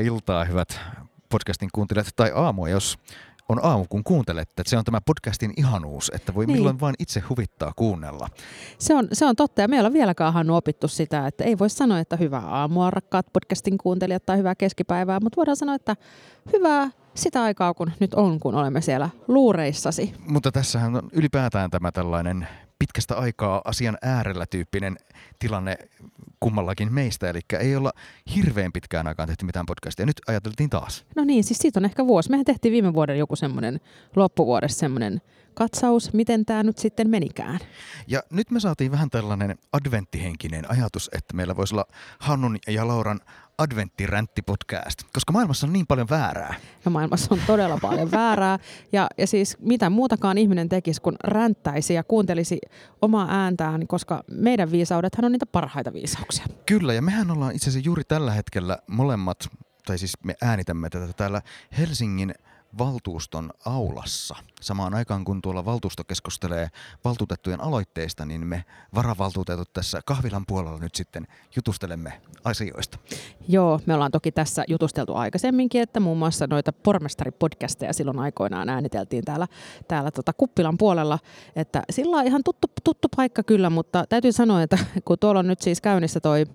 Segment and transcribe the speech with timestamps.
[0.00, 0.80] Iltaa hyvät
[1.28, 2.98] podcastin kuuntelijat tai aamua, jos
[3.48, 4.62] on aamu, kun kuuntelette.
[4.66, 6.56] Se on tämä podcastin ihanuus, että voi niin.
[6.56, 8.28] milloin vain itse huvittaa kuunnella.
[8.78, 11.70] Se on, se on totta ja me ei ole vieläkään opittu sitä, että ei voi
[11.70, 15.96] sanoa, että hyvää aamua rakkaat podcastin kuuntelijat tai hyvää keskipäivää, mutta voidaan sanoa, että
[16.52, 20.14] hyvää sitä aikaa, kun nyt on, kun olemme siellä luureissasi.
[20.26, 24.96] Mutta tässähän on ylipäätään tämä tällainen pitkästä aikaa asian äärellä tyyppinen
[25.38, 25.78] tilanne
[26.40, 27.30] kummallakin meistä.
[27.30, 27.92] Eli ei olla
[28.36, 30.06] hirveän pitkään aikaan tehty mitään podcastia.
[30.06, 31.04] Nyt ajateltiin taas.
[31.16, 32.30] No niin, siis siitä on ehkä vuosi.
[32.30, 33.80] Mehän tehtiin viime vuoden joku semmoinen
[34.16, 35.20] loppuvuodessa semmoinen
[35.54, 37.58] katsaus, miten tämä nyt sitten menikään.
[38.06, 41.86] Ja nyt me saatiin vähän tällainen adventtihenkinen ajatus, että meillä voisi olla
[42.18, 43.20] Hannun ja Lauran
[43.60, 46.54] adventtiräntti-podcast, koska maailmassa on niin paljon väärää.
[46.84, 48.58] No maailmassa on todella paljon väärää.
[48.92, 52.58] Ja, ja siis mitä muutakaan ihminen tekisi, kun ränttäisi ja kuuntelisi
[53.02, 56.46] omaa ääntään, koska meidän viisaudethan on niitä parhaita viisauksia.
[56.66, 59.48] Kyllä, ja mehän ollaan itse asiassa juuri tällä hetkellä molemmat,
[59.86, 61.42] tai siis me äänitämme tätä täällä
[61.78, 62.34] Helsingin–
[62.78, 64.36] valtuuston aulassa.
[64.60, 66.68] Samaan aikaan kun tuolla valtuusto keskustelee
[67.04, 71.26] valtuutettujen aloitteista, niin me varavaltuutetut tässä kahvilan puolella nyt sitten
[71.56, 72.98] jutustelemme asioista.
[73.48, 79.24] Joo, me ollaan toki tässä jutusteltu aikaisemminkin, että muun muassa noita pormestaripodcasteja silloin aikoinaan ääniteltiin
[79.24, 79.48] täällä,
[79.88, 81.18] täällä tota kuppilan puolella.
[81.56, 85.46] Että sillä on ihan tuttu, tuttu paikka kyllä, mutta täytyy sanoa, että kun tuolla on
[85.46, 86.46] nyt siis käynnissä toi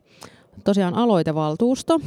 [0.63, 1.99] tosiaan aloitevaltuusto,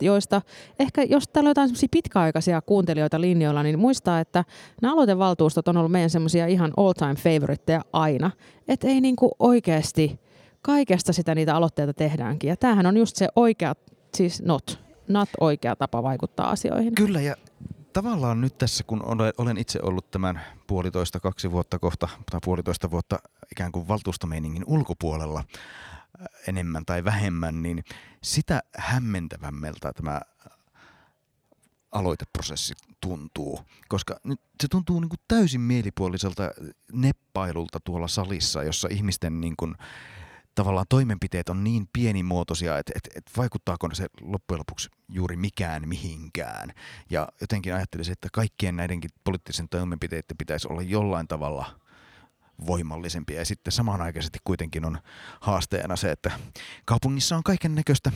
[0.00, 0.42] joista
[0.78, 4.44] ehkä jos täällä on jotain pitkäaikaisia kuuntelijoita linjoilla, niin muistaa, että
[4.82, 8.30] nämä aloitevaltuustot on ollut meidän semmoisia ihan all-time favoriteja aina.
[8.68, 10.20] Että ei niinku oikeasti
[10.62, 12.48] kaikesta sitä niitä aloitteita tehdäänkin.
[12.48, 13.74] Ja tämähän on just se oikea,
[14.14, 16.94] siis not, not oikea tapa vaikuttaa asioihin.
[16.94, 17.36] Kyllä ja
[17.92, 19.02] tavallaan nyt tässä, kun
[19.38, 23.18] olen itse ollut tämän puolitoista, kaksi vuotta kohta, tai puolitoista vuotta
[23.52, 25.44] ikään kuin valtuustomeiningin ulkopuolella,
[26.48, 27.84] enemmän tai vähemmän, niin
[28.22, 30.20] sitä hämmentävämmältä tämä
[31.92, 36.50] aloiteprosessi tuntuu, koska nyt se tuntuu niin kuin täysin mielipuoliselta
[36.92, 39.74] neppailulta tuolla salissa, jossa ihmisten niin kuin,
[40.54, 46.72] tavallaan toimenpiteet on niin pienimuotoisia, että, että, että vaikuttaako se loppujen lopuksi juuri mikään mihinkään.
[47.10, 51.66] Ja jotenkin ajattelisin, että kaikkien näidenkin poliittisen toimenpiteiden pitäisi olla jollain tavalla–
[52.66, 53.38] voimallisempia.
[53.38, 54.98] Ja sitten samanaikaisesti kuitenkin on
[55.40, 56.30] haasteena se, että
[56.84, 58.12] kaupungissa on kaiken näköistä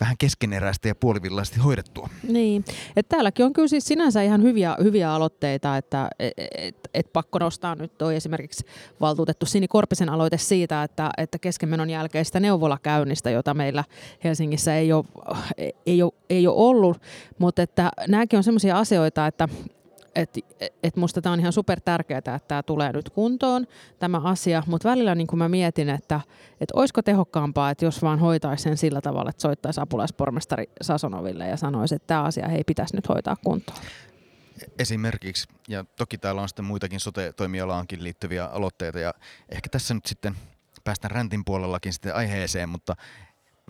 [0.00, 2.08] vähän keskeneräistä ja puolivillaisesti hoidettua.
[2.28, 2.64] Niin,
[2.96, 7.38] että täälläkin on kyllä siis sinänsä ihan hyviä, hyviä aloitteita, että et, et, et pakko
[7.38, 8.66] nostaa nyt toi esimerkiksi
[9.00, 13.84] valtuutettu Sini Korpisen aloite siitä, että, että keskenmenon jälkeistä neuvolakäynnistä, jota meillä
[14.24, 15.04] Helsingissä ei ole,
[15.86, 17.02] ei ole, ei ole ollut,
[17.38, 19.48] mutta että nämäkin on sellaisia asioita, että
[20.16, 20.38] et,
[20.82, 23.66] et musta tämä on ihan super tärkeää, että tämä tulee nyt kuntoon,
[23.98, 26.20] tämä asia, mutta välillä niin mä mietin, että
[26.60, 31.56] et olisiko tehokkaampaa, että jos vaan hoitaisi sen sillä tavalla, että soittaisi apulaispormestari Sasonoville ja
[31.56, 33.78] sanoisi, että tämä asia ei pitäisi nyt hoitaa kuntoon.
[34.78, 39.14] Esimerkiksi, ja toki täällä on sitten muitakin sote-toimialaankin liittyviä aloitteita, ja
[39.48, 40.36] ehkä tässä nyt sitten
[40.84, 42.96] päästään räntin puolellakin sitten aiheeseen, mutta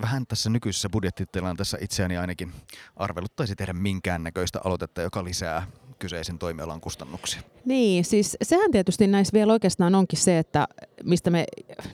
[0.00, 2.52] vähän tässä nykyisessä budjettitilanteessa itseäni ainakin
[2.96, 5.66] arveluttaisi tehdä minkäännäköistä aloitetta, joka lisää
[5.98, 7.40] kyseisen toimialan kustannuksia.
[7.64, 10.68] Niin, siis sehän tietysti näissä vielä oikeastaan onkin se, että
[11.04, 11.44] mistä me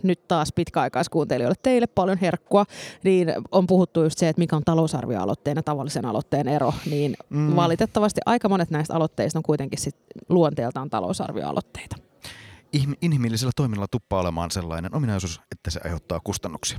[0.03, 2.65] nyt taas pitkäaikaiskuuntelijoille teille paljon herkkua,
[3.05, 7.57] niin on puhuttu just se, että mikä on talousarvioaloitteen ja tavallisen aloitteen ero, niin mm.
[7.57, 9.97] valitettavasti aika monet näistä aloitteista on kuitenkin sit
[10.29, 11.97] luonteeltaan talousarvioaloitteita.
[13.03, 16.79] Inhimillisellä toiminnalla tuppaa olemaan sellainen ominaisuus, että se aiheuttaa kustannuksia.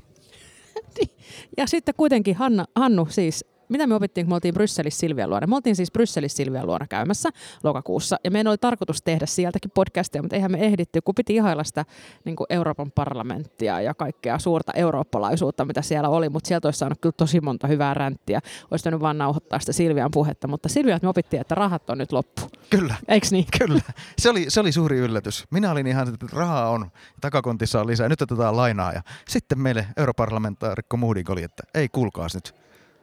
[1.58, 5.48] ja sitten kuitenkin Hanna, Hannu siis mitä me opittiin, kun me oltiin Brysselissä Silvian luona?
[5.48, 7.30] Me oltiin siis Brysselissä Silvian luona käymässä
[7.64, 11.64] lokakuussa, ja meidän oli tarkoitus tehdä sieltäkin podcastia, mutta eihän me ehditty, kun piti ihailla
[11.64, 11.86] sitä
[12.26, 17.14] niin Euroopan parlamenttia ja kaikkea suurta eurooppalaisuutta, mitä siellä oli, mutta sieltä olisi saanut kyllä
[17.18, 18.40] tosi monta hyvää ränttiä.
[18.72, 22.12] Olisi voinut vaan nauhoittaa sitä Silvian puhetta, mutta Silvia, me opittiin, että rahat on nyt
[22.12, 22.42] loppu.
[22.70, 22.96] Kyllä.
[23.08, 23.46] Eiks niin?
[23.60, 23.82] Kyllä.
[24.18, 25.44] Se oli, se oli suuri yllätys.
[25.52, 28.94] Minä olin ihan, että rahaa on, takakontissa on lisää, nyt otetaan lainaa.
[28.94, 32.56] Ja sitten meille europarlamentaarikko Moody oli, että ei kuulkaas nyt,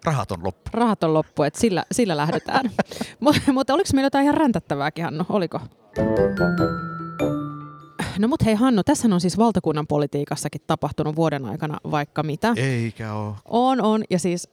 [0.05, 0.71] rahat on loppu.
[0.73, 2.71] Rahat on loppu, että sillä, sillä lähdetään.
[3.55, 5.25] mutta, oliko meillä jotain ihan räntättävääkin, Hannu?
[5.29, 5.61] Oliko?
[8.19, 12.53] No mut hei Hannu, tässä on siis valtakunnan politiikassakin tapahtunut vuoden aikana vaikka mitä.
[12.57, 13.35] Eikä ole.
[13.45, 14.05] On, on.
[14.11, 14.49] Ja siis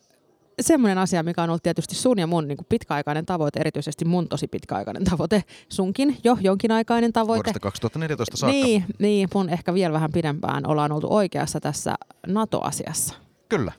[0.61, 4.27] semmoinen asia, mikä on ollut tietysti sun ja mun niin kuin pitkäaikainen tavoite, erityisesti mun
[4.27, 7.37] tosi pitkäaikainen tavoite, sunkin jo jonkin aikainen tavoite.
[7.37, 8.57] Vuodesta 2014 saakka.
[8.57, 11.95] Niin, niin, mun ehkä vielä vähän pidempään ollaan oltu oikeassa tässä
[12.27, 13.15] NATO-asiassa.
[13.49, 13.71] Kyllä.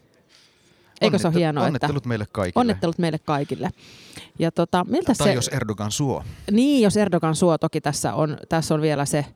[1.00, 1.64] Eikö se ole hienoa?
[1.64, 2.60] Onnittelut että, meille kaikille.
[2.60, 3.70] Onnittelut meille kaikille.
[4.38, 6.24] Ja tota, miltä tai se, jos Erdogan suo.
[6.50, 9.26] Niin, jos Erdogan suo, toki tässä on, tässä on vielä se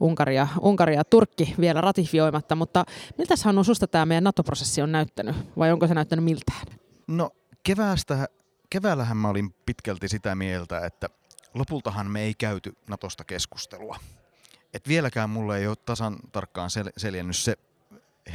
[0.00, 2.84] Unkari ja, Unkari ja Turkki vielä ratifioimatta, mutta
[3.18, 6.66] miltä Hannu susta tämä meidän NATO-prosessi on näyttänyt, vai onko se näyttänyt miltään?
[7.06, 7.30] No
[7.62, 8.28] keväästä,
[8.70, 11.08] keväällähän mä olin pitkälti sitä mieltä, että
[11.54, 13.96] lopultahan me ei käyty Natosta keskustelua.
[14.74, 17.56] Et vieläkään mulle ei ole tasan tarkkaan sel- seljennyt se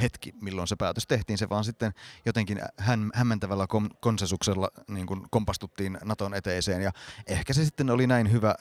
[0.02, 1.38] hetki, milloin se päätös tehtiin.
[1.38, 1.94] Se vaan sitten
[2.26, 6.82] jotenkin hän, hämmentävällä kom- konsensuksella niin kuin kompastuttiin Naton eteiseen.
[6.82, 6.92] Ja
[7.28, 8.56] ehkä se sitten oli näin hyvä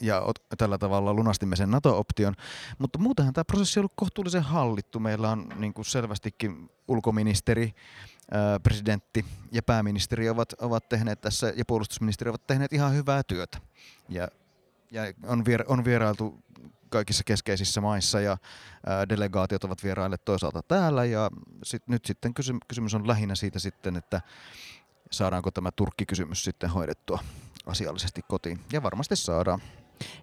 [0.00, 2.34] ja ot- tällä tavalla lunastimme sen NATO-option.
[2.78, 5.00] Mutta muutenhan tämä prosessi on ollut kohtuullisen hallittu.
[5.00, 7.74] Meillä on niin kuin selvästikin ulkoministeri,
[8.62, 13.58] presidentti ja pääministeri ovat, ovat tehneet tässä ja puolustusministeri ovat tehneet ihan hyvää työtä.
[14.08, 14.28] Ja,
[14.90, 16.44] ja on, vier, on vierailtu
[16.96, 18.36] kaikissa keskeisissä maissa ja
[19.08, 21.30] delegaatiot ovat vierailleet toisaalta täällä ja
[21.64, 24.20] sit, nyt sitten kysy, kysymys on lähinnä siitä sitten, että
[25.10, 27.18] saadaanko tämä Turkki-kysymys sitten hoidettua
[27.66, 29.60] asiallisesti kotiin ja varmasti saadaan.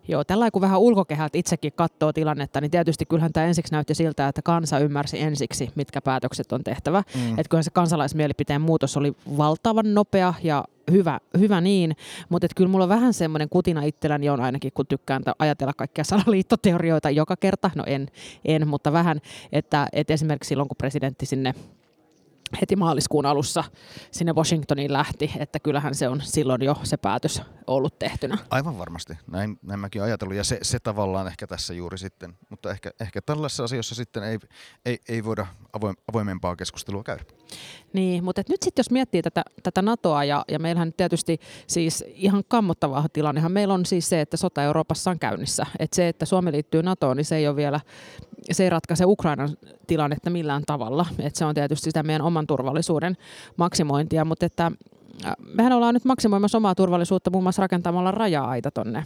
[0.08, 4.28] Joo, tällä kun vähän ulkokehältä itsekin katsoo tilannetta, niin tietysti kyllähän tämä ensiksi näytti siltä,
[4.28, 7.04] että kansa ymmärsi ensiksi, mitkä päätökset on tehtävä.
[7.16, 7.30] Mm.
[7.30, 11.96] Että kyllähän se kansalaismielipiteen muutos oli valtavan nopea ja hyvä, hyvä niin,
[12.30, 17.10] mutta kyllä mulla on vähän semmoinen kutina itselläni on ainakin, kun tykkään ajatella kaikkia salaliittoteorioita
[17.10, 18.08] joka kerta, no en,
[18.46, 19.22] en mutta vähän,
[19.52, 21.54] että, että esimerkiksi silloin kun presidentti sinne
[22.62, 23.64] heti maaliskuun alussa
[24.12, 28.38] sinne Washingtoniin lähti, että kyllähän se on silloin jo se päätös ollut tehtynä.
[28.50, 32.72] Aivan varmasti, näin, näin mäkin ajatellut ja se, se tavallaan ehkä tässä juuri sitten, mutta
[32.72, 34.40] ehkä, ehkä tällaisessa asiassa sitten ei,
[34.86, 37.24] ei, ei voida avoim, avoimempaa keskustelua käydä.
[37.94, 42.44] Niin, mutta nyt sitten jos miettii tätä, tätä NATOa ja, ja meillähän tietysti siis ihan
[42.48, 45.66] kammottava tilannehan meillä on siis se, että sota Euroopassa on käynnissä.
[45.80, 47.80] Että se, että Suomi liittyy NATOon, niin se ei ole vielä,
[48.52, 49.58] se ei ratkaise Ukrainan
[49.88, 51.06] tilannetta millään tavalla.
[51.20, 53.18] Että se on tietysti sitä meidän oman turvallisuuden
[53.58, 54.72] maksimointia, mutta että
[55.26, 59.04] äh, mehän ollaan nyt maksimoimassa omaa turvallisuutta muun muassa rakentamalla raja-aita tonne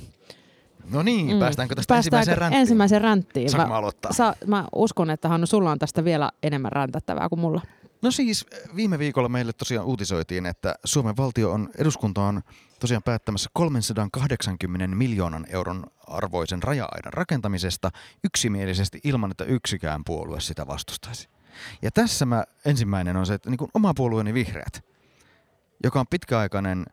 [0.92, 1.40] No niin, mm.
[1.40, 2.62] päästäänkö tästä päästäänkö ensimmäiseen ränttiin?
[2.62, 3.50] Ensimmäiseen ränttiin.
[3.50, 4.14] Saanko mä, aloittaa?
[4.14, 7.62] Sa, mä uskon, että Hannu, sulla on tästä vielä enemmän räntättävää kuin mulla.
[8.02, 8.46] No siis
[8.76, 12.42] viime viikolla meille tosiaan uutisoitiin, että Suomen valtio on, eduskunta on
[12.80, 17.92] tosiaan päättämässä 380 miljoonan euron arvoisen raja-aidan rakentamisesta
[18.24, 21.30] yksimielisesti ilman, että yksikään puolue sitä vastustaisi.
[21.82, 24.86] Ja tässä mä ensimmäinen on se, että niin kuin oma puolueeni vihreät,
[25.84, 26.86] joka on pitkäaikainen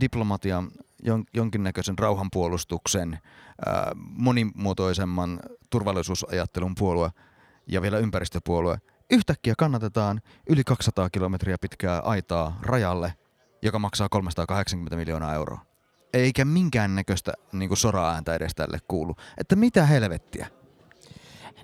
[0.00, 0.70] diplomatian,
[1.34, 3.18] jonkinnäköisen rauhanpuolustuksen,
[3.96, 5.40] monimuotoisemman
[5.70, 7.10] turvallisuusajattelun puolue
[7.66, 8.78] ja vielä ympäristöpuolue–
[9.10, 13.14] Yhtäkkiä kannatetaan yli 200 kilometriä pitkää aitaa rajalle,
[13.62, 15.60] joka maksaa 380 miljoonaa euroa.
[16.12, 19.16] Eikä minkäännäköistä niin sora-ääntä edes tälle kuulu.
[19.38, 20.46] Että mitä helvettiä?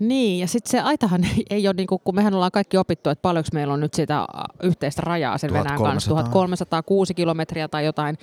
[0.09, 3.23] Niin, ja sitten se aitahan ei ole, niin kuin, kun mehän ollaan kaikki opittu, että
[3.23, 4.27] paljonko meillä on nyt sitä
[4.63, 5.79] yhteistä rajaa sen 1300.
[5.79, 8.19] Venäjän kanssa, 1306 kilometriä tai jotain,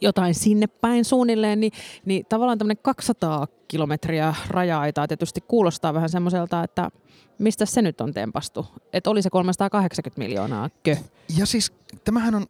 [0.00, 1.72] jotain sinne päin suunnilleen, niin,
[2.04, 6.90] niin tavallaan tämmöinen 200 kilometriä raja-aitaa tietysti kuulostaa vähän semmoiselta, että
[7.38, 8.66] mistä se nyt on tempastu?
[8.92, 10.96] Että oli se 380 miljoonaa, kö?
[11.38, 11.72] Ja siis
[12.04, 12.46] tämähän on,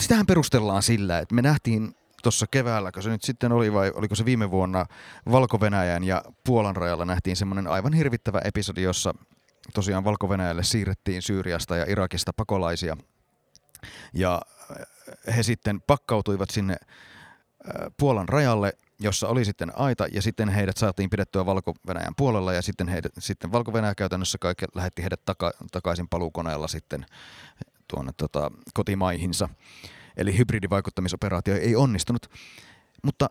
[0.00, 4.14] sitähän perustellaan sillä, että me nähtiin tuossa keväällä, kun se nyt sitten oli vai oliko
[4.14, 4.86] se viime vuonna
[5.30, 5.58] valko
[6.04, 9.14] ja Puolan rajalla nähtiin semmoinen aivan hirvittävä episodi, jossa
[9.74, 10.28] tosiaan valko
[10.62, 12.96] siirrettiin Syyriasta ja Irakista pakolaisia.
[14.14, 14.42] Ja
[15.36, 16.76] he sitten pakkautuivat sinne
[17.96, 21.74] Puolan rajalle jossa oli sitten aita ja sitten heidät saatiin pidettyä valko
[22.16, 27.06] puolella ja sitten, heidät, sitten valko käytännössä kaikki lähetti heidät taka, takaisin paluukoneella sitten
[27.88, 29.48] tuonne tota, kotimaihinsa.
[30.16, 32.30] Eli hybridivaikuttamisoperaatio ei onnistunut.
[33.02, 33.30] Mutta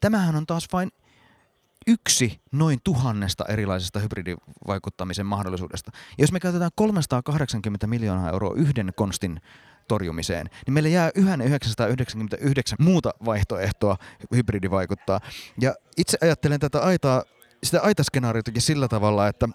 [0.00, 0.90] tämähän on taas vain
[1.86, 5.90] yksi noin tuhannesta erilaisesta hybridivaikuttamisen mahdollisuudesta.
[5.94, 9.40] Ja jos me käytetään 380 miljoonaa euroa yhden konstin
[9.88, 13.96] torjumiseen, niin meille jää yhä ne 999 muuta vaihtoehtoa
[14.34, 15.20] hybridivaikuttaa.
[15.60, 17.22] Ja itse ajattelen tätä aitaa,
[17.64, 19.48] sitä aitaskenaariotakin sillä tavalla, että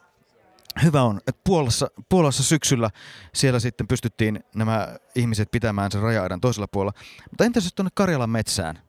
[0.84, 2.90] hyvä on, että Puolassa, Puolassa syksyllä
[3.34, 7.00] siellä sitten pystyttiin nämä ihmiset pitämään sen raja toisella puolella.
[7.32, 8.80] Mutta entäs jos tuonne Karjalan metsään?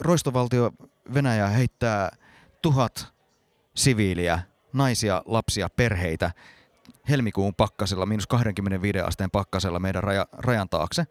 [0.00, 0.72] Roistovaltio
[1.14, 2.16] Venäjä heittää
[2.62, 3.12] tuhat
[3.74, 4.40] siviiliä,
[4.72, 6.30] naisia, lapsia, perheitä
[7.08, 11.06] helmikuun pakkasella, miinus 25 asteen pakkasella meidän raja, rajan taakse.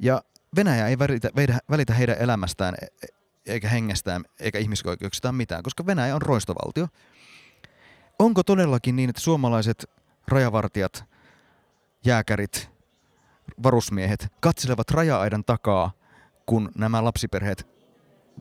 [0.00, 0.22] Ja
[0.56, 1.30] Venäjä ei välitä,
[1.70, 3.06] välitä heidän elämästään e, e,
[3.46, 6.88] eikä hengestään eikä ihmisoikeuksistaan mitään, koska Venäjä on roistovaltio.
[8.18, 9.90] Onko todellakin niin, että suomalaiset
[10.28, 11.04] rajavartijat,
[12.04, 12.70] jääkärit,
[13.62, 15.90] varusmiehet katselevat raja-aidan takaa,
[16.46, 17.66] kun nämä lapsiperheet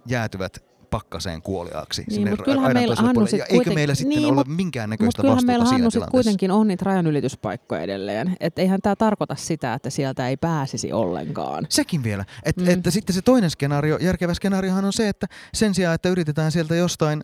[0.06, 2.04] jäätyvät pakkaseen kuoliaaksi.
[2.10, 5.92] Niin, mutta kyllähän meillä Hannu ja eikö meillä sitten niin, ole minkäännäköistä vastuuta meillä Hannu
[5.92, 8.38] sitten kuitenkin on niitä rajanylityspaikkoja edelleen.
[8.40, 11.66] Että eihän tämä tarkoita sitä, että sieltä ei pääsisi ollenkaan.
[11.70, 12.26] Sekin vielä.
[12.44, 12.68] Et, mm.
[12.68, 16.76] Että sitten se toinen skenaario, järkevä skenaariohan on se, että sen sijaan, että yritetään sieltä
[16.76, 17.24] jostain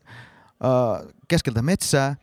[0.66, 2.16] äh, keskeltä metsää,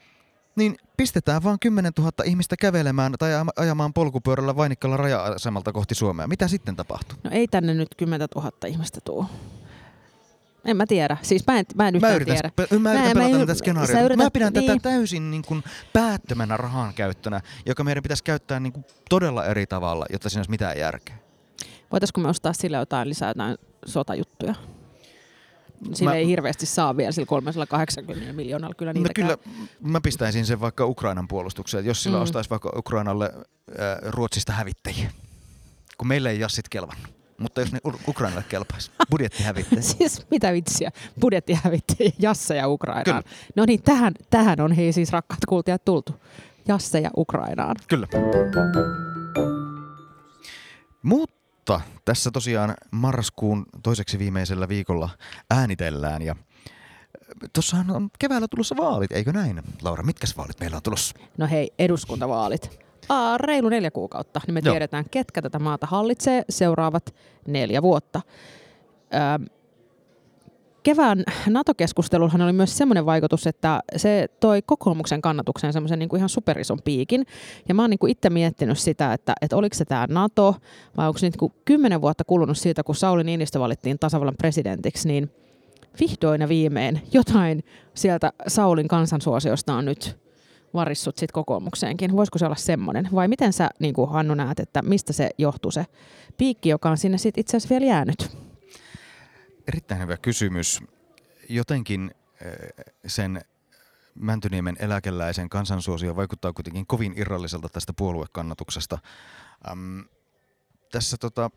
[0.56, 6.26] niin pistetään vaan 10 000 ihmistä kävelemään tai ajamaan polkupyörällä Vainikkalla raja-asemalta kohti Suomea.
[6.26, 7.18] Mitä sitten tapahtuu?
[7.24, 9.26] No ei tänne nyt 10 000 ihmistä tuo.
[10.64, 11.16] En mä tiedä.
[11.22, 12.50] Siis mä en, mä en yhtään mä yritän, tiedä.
[12.70, 14.02] Mä, mä yritän mä, pelata mä, tätä skenaariota.
[14.02, 14.66] Yrität, mä pidän niin.
[14.66, 19.66] tätä täysin niin kuin päättömänä rahan käyttönä, joka meidän pitäisi käyttää niin kuin todella eri
[19.66, 21.16] tavalla, jotta siinä olisi mitään järkeä.
[21.92, 24.54] Voitaisiko me ostaa sille jotain lisää jotain sotajuttuja?
[25.92, 29.38] Sillä mä, ei hirveästi saa vielä sillä 380 miljoonalla kyllä no kyllä
[29.80, 32.22] mä pistäisin sen vaikka Ukrainan puolustukseen, jos sillä mm.
[32.22, 33.44] ostaisi vaikka Ukrainalle äh,
[34.02, 35.10] Ruotsista hävittäjiä,
[35.98, 37.16] kun meillä ei jassit kelvannut.
[37.38, 37.78] Mutta jos ne
[38.08, 39.82] Ukrainalle kelpaisi, budjettihävittäjiä.
[39.82, 40.90] siis mitä vitsiä,
[41.20, 43.04] budjettihävittäjiä, jasseja Ukrainaan.
[43.04, 43.36] Kyllä.
[43.56, 46.14] No niin, tähän, tähän on hei siis rakkaat kuultijat tultu.
[46.68, 47.76] Jasseja Ukrainaan.
[47.88, 48.06] Kyllä.
[51.02, 51.35] Mutta
[51.68, 55.08] mutta tässä tosiaan marraskuun toiseksi viimeisellä viikolla
[55.50, 59.62] äänitellään ja äh, Tuossahan on keväällä tulossa vaalit, eikö näin?
[59.82, 61.14] Laura, mitkä vaalit meillä on tulossa?
[61.38, 62.78] No hei, eduskuntavaalit.
[63.08, 64.72] Aa, reilu neljä kuukautta, niin me Joo.
[64.72, 67.14] tiedetään, ketkä tätä maata hallitsee seuraavat
[67.48, 68.20] neljä vuotta.
[69.14, 69.46] Öö,
[70.86, 76.28] kevään NATO-keskustelullahan oli myös semmoinen vaikutus, että se toi kokoomuksen kannatukseen semmoisen niin kuin ihan
[76.28, 77.26] superison piikin.
[77.68, 80.54] Ja mä oon niin kuin itse miettinyt sitä, että, että oliko se tämä NATO
[80.96, 85.30] vai onko se niin kymmenen vuotta kulunut siitä, kun Sauli Niinistö valittiin tasavallan presidentiksi, niin
[86.00, 87.64] vihdoin ja viimein jotain
[87.94, 90.16] sieltä Saulin kansansuosiosta on nyt
[90.74, 92.16] varissut sit kokoomukseenkin.
[92.16, 93.08] Voisiko se olla semmoinen?
[93.14, 95.86] Vai miten sä, niin kuin Hannu, näet, että mistä se johtuu se
[96.38, 98.46] piikki, joka on sinne sit itse asiassa vielä jäänyt?
[99.68, 100.80] Erittäin hyvä kysymys.
[101.48, 103.40] Jotenkin eh, sen
[104.14, 108.98] Mäntyniemen eläkeläisen kansansuosio vaikuttaa kuitenkin kovin irralliselta tästä puoluekannatuksesta.
[109.68, 110.00] Ähm,
[110.92, 111.50] tässä tota,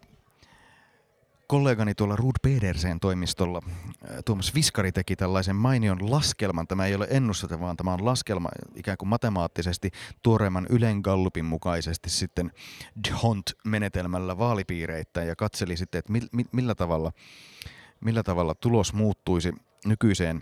[1.47, 6.67] kollegani tuolla Rud Pedersen toimistolla, äh, Tuomas Viskari teki tällaisen mainion laskelman.
[6.67, 9.91] Tämä ei ole ennustete, vaan tämä on laskelma ikään kuin matemaattisesti
[10.23, 12.51] tuoreemman Ylen Gallupin mukaisesti sitten
[13.07, 16.13] DHONT-menetelmällä vaalipiireitä ja katseli sitten, että
[16.51, 17.11] millä tavalla
[18.01, 19.53] millä tavalla tulos muuttuisi
[19.85, 20.41] nykyiseen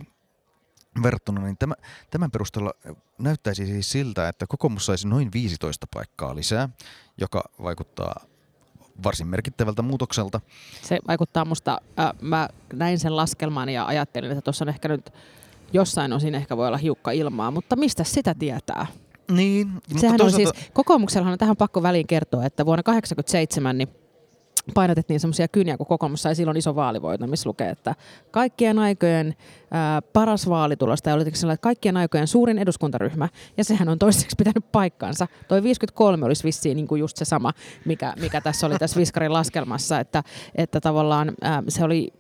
[1.04, 1.74] verrattuna, niin tämä,
[2.12, 2.74] tämän perusteella
[3.18, 6.70] näyttäisi siis siltä, että kokoomus saisi noin 15 paikkaa lisää,
[7.18, 8.26] joka vaikuttaa
[9.04, 10.42] varsin merkittävältä muutokselta.
[10.82, 15.14] Se vaikuttaa musta, äh, mä näin sen laskelman ja ajattelin, että tuossa on ehkä nyt
[15.74, 18.88] jossain osin ehkä voi olla hiukka ilmaa, mutta mistä sitä tietää?
[19.32, 20.50] Niin, Sehän mutta toisaalta...
[20.50, 23.90] on siis, kokoomuksellahan on tähän pakko väliin kertoa, että vuonna 1987 niin
[24.74, 27.96] painotettiin semmoisia kyniä, kun kokoomus sai silloin iso vaalivoito, missä lukee, että
[28.32, 29.36] kaikkien aikojen
[29.72, 34.72] ää, paras vaalitulos, tai oli että kaikkien aikojen suurin eduskuntaryhmä, ja sehän on toiseksi pitänyt
[34.72, 35.28] paikkansa.
[35.48, 37.54] Toi 53 olisi vissiin niin kuin just se sama,
[37.86, 40.24] mikä, mikä tässä oli tässä Viskarin laskelmassa, että,
[40.56, 42.14] että tavallaan ää, se oli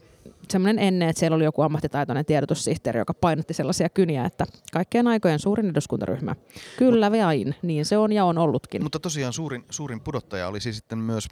[0.51, 5.39] semmoinen ennen, että siellä oli joku ammattitaitoinen tiedotussihteeri, joka painotti sellaisia kyniä, että kaikkien aikojen
[5.39, 6.35] suurin eduskuntaryhmä.
[6.77, 8.83] Kyllä vain, niin se on ja on ollutkin.
[8.83, 11.27] Mutta tosiaan suurin, suurin pudottaja olisi sitten myös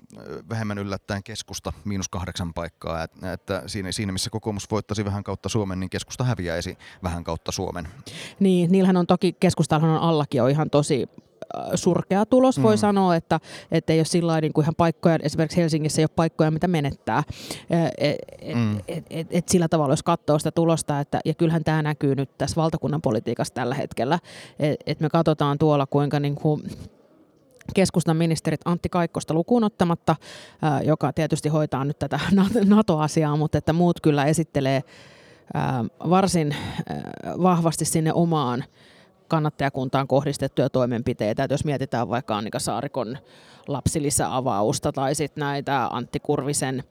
[0.50, 3.03] vähemmän yllättäen keskusta, miinus kahdeksan paikkaa.
[3.03, 7.51] Että, että siinä, siinä, missä kokoomus voittaisi vähän kautta Suomen, niin keskusta häviäisi vähän kautta
[7.51, 7.88] Suomen.
[8.39, 11.10] Niin, niillähän on toki, keskustallahan on allakin jo ihan tosi
[11.75, 12.79] surkea tulos, voi mm.
[12.79, 13.39] sanoa, että,
[13.71, 17.23] että ei ole sillä niin kuin ihan paikkoja, esimerkiksi Helsingissä ei ole paikkoja, mitä menettää.
[17.97, 18.77] Et, et, mm.
[18.87, 22.37] et, et, et sillä tavalla, jos katsoo sitä tulosta, että, ja kyllähän tämä näkyy nyt
[22.37, 24.19] tässä valtakunnan politiikassa tällä hetkellä,
[24.59, 26.63] että et me katsotaan tuolla, kuinka niin kuin
[27.73, 30.15] keskustan ministerit Antti Kaikkosta lukuun ottamatta,
[30.83, 32.19] joka tietysti hoitaa nyt tätä
[32.65, 34.83] NATO-asiaa, mutta että muut kyllä esittelee
[36.09, 36.55] varsin
[37.41, 38.63] vahvasti sinne omaan
[39.27, 41.44] kannattajakuntaan kohdistettuja toimenpiteitä.
[41.44, 43.17] Että jos mietitään vaikka Annika Saarikon
[43.67, 46.84] lapsilisäavausta tai sitten näitä Antti Kurvisen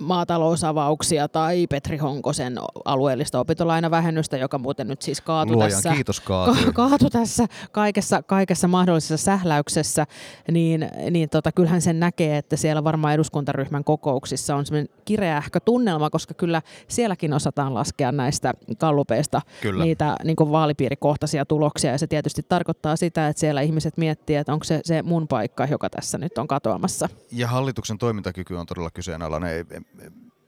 [0.00, 6.72] maatalousavauksia tai Petri Honkosen alueellista opintolainavähennystä, joka muuten nyt siis kaatui Luojan tässä, kiitos kaatui.
[6.72, 10.06] kaatu tässä kaikessa, kaikessa mahdollisessa sähläyksessä,
[10.50, 16.10] niin, niin tota, kyllähän sen näkee, että siellä varmaan eduskuntaryhmän kokouksissa on semmoinen kireähkö tunnelma,
[16.10, 19.84] koska kyllä sielläkin osataan laskea näistä kallupeista kyllä.
[19.84, 24.64] niitä niin vaalipiirikohtaisia tuloksia, ja se tietysti tarkoittaa sitä, että siellä ihmiset miettii, että onko
[24.64, 27.08] se se mun paikka, joka tässä nyt on katoamassa.
[27.32, 29.66] Ja hallituksen toimintakyky on todella kyseenalainen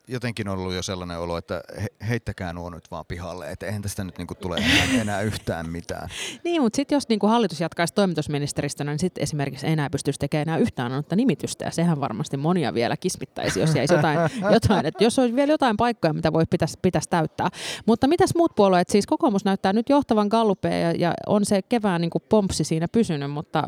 [0.09, 4.05] jotenkin ollut jo sellainen olo, että he, heittäkää nuo nyt vaan pihalle, että eihän tästä
[4.05, 6.09] nyt niinku tule enää, enää yhtään mitään.
[6.45, 10.59] Niin, mutta sitten jos niinku hallitus jatkaisi toimitusministeristönä, niin sitten esimerkiksi enää pystyisi tekemään enää
[10.59, 14.19] yhtään annetta nimitystä, ja sehän varmasti monia vielä kismittäisi, jos jäisi jotain,
[14.53, 17.49] jotain että jos olisi vielä jotain paikkoja, mitä voi pitäisi, pitäisi täyttää.
[17.87, 22.01] Mutta mitäs muut puolueet, siis kokoomus näyttää nyt johtavan gallupeja, ja, ja on se kevään
[22.01, 23.63] niinku pompsi siinä pysynyt, mutta...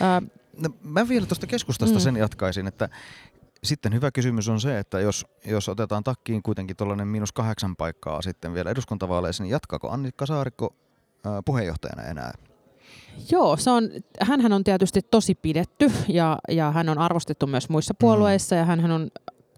[0.00, 0.22] Ää,
[0.62, 2.00] No, mä vielä tuosta keskustasta mm.
[2.00, 2.88] sen jatkaisin, että
[3.64, 8.22] sitten hyvä kysymys on se, että jos, jos otetaan takkiin kuitenkin tuollainen miinus kahdeksan paikkaa
[8.22, 10.74] sitten vielä eduskuntavaaleissa, niin jatkaako Annikka Saarikko
[11.24, 12.32] ää, puheenjohtajana enää?
[13.30, 17.94] Joo, se on, hänhän on tietysti tosi pidetty ja, ja hän on arvostettu myös muissa
[17.94, 18.58] puolueissa mm.
[18.58, 19.10] ja hän on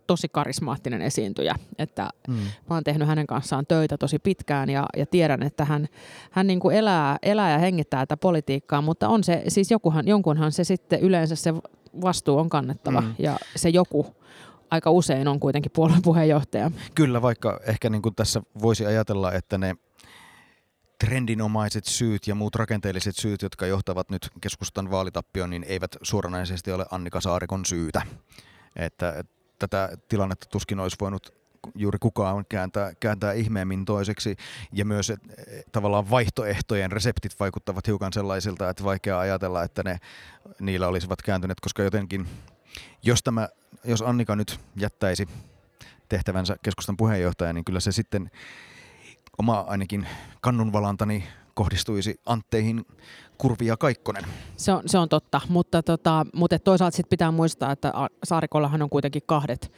[0.07, 1.54] tosi karismaattinen esiintyjä.
[1.78, 2.35] Että mm.
[2.35, 5.88] Mä oon tehnyt hänen kanssaan töitä tosi pitkään ja, ja tiedän, että hän,
[6.30, 10.52] hän niin kuin elää, elää ja hengittää tätä politiikkaa, mutta on se, siis jokuhan, jonkunhan
[10.52, 11.54] se sitten yleensä se
[12.00, 13.14] vastuu on kannettava mm.
[13.18, 14.16] ja se joku
[14.70, 16.70] aika usein on kuitenkin puolueen puheenjohtaja.
[16.94, 19.76] Kyllä, vaikka ehkä niin kuin tässä voisi ajatella, että ne
[20.99, 26.87] trendinomaiset syyt ja muut rakenteelliset syyt, jotka johtavat nyt keskustan vaalitappioon, niin eivät suoranaisesti ole
[26.90, 28.02] Annika Saarikon syytä.
[28.76, 29.25] Että
[29.59, 31.39] tätä tilannetta tuskin olisi voinut
[31.75, 34.37] juuri kukaan kääntää, kääntää ihmeemmin toiseksi.
[34.73, 35.29] Ja myös että
[35.73, 39.99] tavallaan vaihtoehtojen reseptit vaikuttavat hiukan sellaisilta, että vaikea ajatella, että ne
[40.61, 42.26] niillä olisivat kääntyneet, koska jotenkin,
[43.02, 43.49] jos, tämä,
[43.85, 45.29] jos Annika nyt jättäisi
[46.09, 48.31] tehtävänsä keskustan puheenjohtaja, niin kyllä se sitten
[49.38, 50.07] oma ainakin
[50.40, 51.25] kannunvalantani
[51.55, 52.87] kohdistuisi Antteihin
[53.38, 54.25] Kurvi ja Kaikkonen.
[54.57, 57.93] Se on, se on totta, mutta, tota, mutta toisaalta sit pitää muistaa, että
[58.25, 59.73] Saarikollahan on kuitenkin kahdet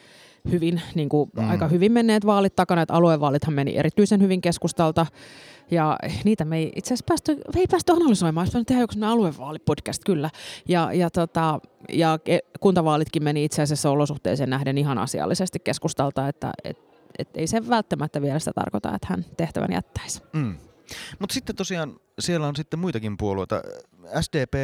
[0.51, 1.51] hyvin, niin kuin mm.
[1.51, 5.07] aika hyvin menneet vaalit takana, että aluevaalithan meni erityisen hyvin keskustalta.
[5.71, 10.05] Ja niitä me ei itse asiassa päästy, me ei päästy analysoimaan, olisi tehdä joku aluevaalipodcast
[10.05, 10.31] kyllä.
[10.69, 12.19] Ja, ja, tota, ja
[12.61, 16.79] kuntavaalitkin meni itse asiassa olosuhteeseen nähden ihan asiallisesti keskustalta, että et,
[17.19, 20.23] et ei se välttämättä vielä sitä tarkoita, että hän tehtävän jättäisi.
[20.33, 20.57] Mm.
[21.19, 23.63] Mutta sitten tosiaan siellä on sitten muitakin puolueita.
[24.21, 24.55] SDP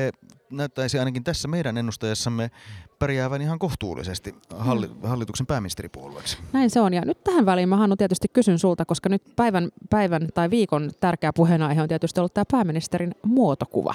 [0.50, 2.50] näyttäisi ainakin tässä meidän ennustajassamme
[2.98, 5.08] pärjäävän ihan kohtuullisesti halli- mm.
[5.08, 6.38] hallituksen pääministeripuolueeksi.
[6.52, 6.94] Näin se on.
[6.94, 10.90] Ja nyt tähän väliin mä Hannu tietysti kysyn sulta, koska nyt päivän, päivän tai viikon
[11.00, 13.94] tärkeä puheenaihe on tietysti ollut tämä pääministerin muotokuva.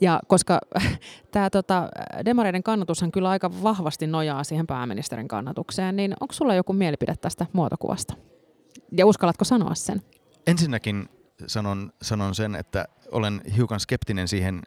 [0.00, 0.60] Ja koska
[1.32, 1.88] tämä tota,
[2.24, 7.46] demareiden kannatushan kyllä aika vahvasti nojaa siihen pääministerin kannatukseen, niin onko sulla joku mielipide tästä
[7.52, 8.14] muotokuvasta?
[8.92, 10.02] Ja uskallatko sanoa sen?
[10.46, 11.08] Ensinnäkin
[11.46, 14.62] sanon, sanon sen, että olen hiukan skeptinen siihen,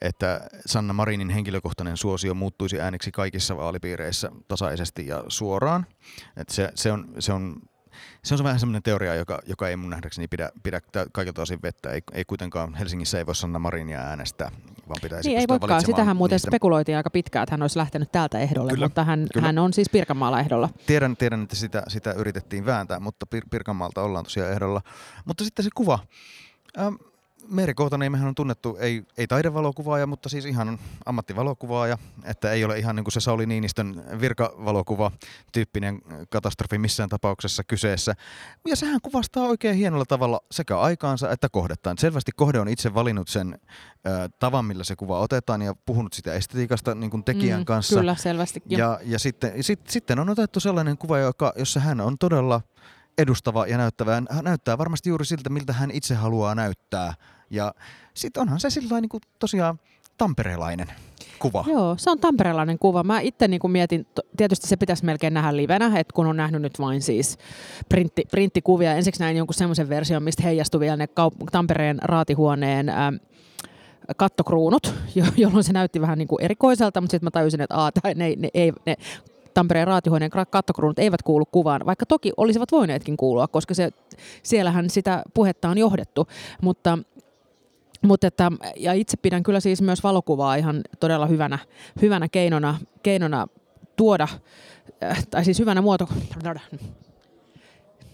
[0.00, 5.86] että Sanna Marinin henkilökohtainen suosio muuttuisi ääneksi kaikissa vaalipiireissä tasaisesti ja suoraan.
[6.36, 7.56] Että se, se, on, se on
[8.24, 10.80] se on vähän semmoinen teoria, joka, joka ei mun nähdäkseni pidä, pidä
[11.12, 11.90] kaikilta osin vettä.
[11.90, 14.50] Ei, ei kuitenkaan Helsingissä ei voi Sanna Marinia äänestää,
[14.88, 15.84] vaan pitäisi Niin ei voikaan.
[15.84, 16.50] Sitähän muuten niistä.
[16.50, 19.46] spekuloitiin aika pitkään, että hän olisi lähtenyt täältä ehdolle, kyllä, mutta hän, kyllä.
[19.46, 20.68] hän on siis Pirkanmaalla ehdolla.
[20.86, 24.82] Tiedän, tiedän että sitä, sitä yritettiin vääntää, mutta Pir- Pirkanmaalta ollaan tosiaan ehdolla.
[25.24, 25.98] Mutta sitten se kuva.
[26.78, 26.94] Ähm,
[27.50, 32.96] Meeri Koutaniemehän on tunnettu, ei, ei taidevalokuvaaja, mutta siis ihan ammattivalokuvaaja, että ei ole ihan
[32.96, 35.10] niin kuin se Sauli Niinistön virkavalokuva
[35.52, 38.14] tyyppinen katastrofi missään tapauksessa kyseessä.
[38.66, 41.98] Ja sehän kuvastaa oikein hienolla tavalla sekä aikaansa että kohdettaan.
[41.98, 43.58] Selvästi kohde on itse valinnut sen
[44.06, 47.96] ö, tavan, millä se kuva otetaan ja puhunut sitä estetiikasta niin kuin tekijän mm, kanssa.
[47.96, 48.62] Kyllä, selvästi.
[48.66, 52.60] Ja, ja sitten, sit, sitten on otettu sellainen kuva, joka, jossa hän on todella
[53.18, 54.22] edustava ja näyttävä.
[54.30, 57.14] Hän näyttää varmasti juuri siltä, miltä hän itse haluaa näyttää
[57.50, 57.74] ja
[58.14, 59.80] sitten onhan se sillä niin tosiaan
[60.18, 60.86] tamperelainen
[61.38, 61.64] kuva.
[61.66, 63.02] Joo, se on tamperelainen kuva.
[63.02, 66.62] Mä itse niin kuin mietin, tietysti se pitäisi melkein nähdä livenä, että kun on nähnyt
[66.62, 67.38] nyt vain siis
[67.88, 68.94] printti, printtikuvia.
[68.94, 73.14] Ensiksi näin jonkun semmoisen version, mistä heijastui vielä ne kaup- Tampereen raatihuoneen ähm,
[74.16, 74.94] kattokruunut,
[75.36, 78.36] jolloin se näytti vähän niin kuin erikoiselta, mutta sitten mä tajusin, että aa, ne, ne,
[78.36, 78.96] ne, ne
[79.54, 83.90] Tampereen raatihuoneen kattokruunut eivät kuulu kuvaan, vaikka toki olisivat voineetkin kuulua, koska se,
[84.42, 86.28] siellähän sitä puhetta on johdettu.
[86.62, 86.98] Mutta
[88.02, 91.58] mutta että, ja itse pidän kyllä siis myös valokuvaa ihan todella hyvänä,
[92.02, 93.46] hyvänä keinona, keinona
[93.96, 94.28] tuoda,
[95.04, 96.08] äh, tai siis hyvänä muoto...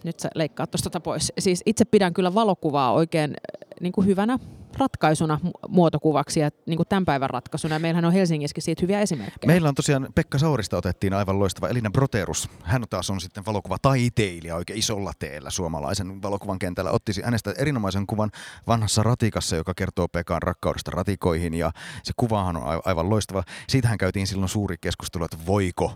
[0.05, 1.33] Nyt sä leikkaat tuosta pois.
[1.39, 4.39] Siis itse pidän kyllä valokuvaa oikein äh, niin kuin hyvänä
[4.79, 7.79] ratkaisuna muotokuvaksi ja niin kuin tämän päivän ratkaisuna.
[7.79, 9.47] Meillähän on Helsingissäkin siitä hyviä esimerkkejä.
[9.47, 12.49] Meillä on tosiaan Pekka Saurista otettiin aivan loistava Elina Broterus.
[12.63, 16.91] Hän taas on sitten valokuvataiteilija oikein isolla teellä suomalaisen valokuvan kentällä.
[16.91, 18.31] Otti hänestä erinomaisen kuvan
[18.67, 21.71] vanhassa ratikassa, joka kertoo Pekan rakkaudesta ratikoihin ja
[22.03, 23.43] se kuvahan on aivan loistava.
[23.69, 25.95] Siitähän käytiin silloin suuri keskustelu, että voiko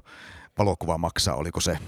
[0.59, 1.79] valokuva maksaa, oliko se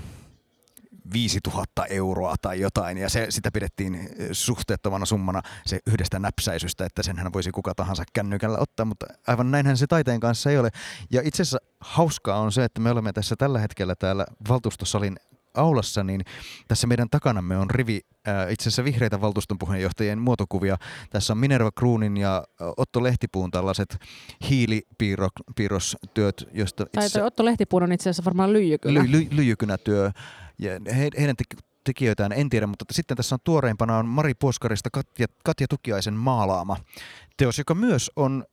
[1.12, 7.03] 5000 euroa tai jotain, ja se, sitä pidettiin eh, suhteettomana summana se yhdestä näpsäisystä, että
[7.03, 10.71] senhän voisi kuka tahansa kännykällä ottaa, mutta aivan näinhän se taiteen kanssa ei ole.
[11.11, 15.17] Ja itse asiassa hauskaa on se, että me olemme tässä tällä hetkellä täällä valtuustosalin
[15.55, 16.21] aulassa, niin
[16.69, 20.77] tässä meidän takanamme on rivi äh, itse asiassa vihreitä valtuuston puheenjohtajien muotokuvia.
[21.11, 22.45] Tässä on Minerva Kruunin ja
[22.77, 23.97] Otto Lehtipuun tällaiset
[24.51, 29.03] hiilipiirrostyöt, joista Tai itse toi Otto Lehtipuun on itse asiassa varmaan lyijykynä.
[29.03, 30.11] ly, ly, lyijykynätyö.
[30.59, 31.45] Ja he, heidän te,
[31.85, 36.77] tekijöitään en tiedä, mutta sitten tässä on tuoreimpana on Mari Puoskarista Katja, Katja Tukiaisen maalaama
[37.37, 38.45] teos, joka myös on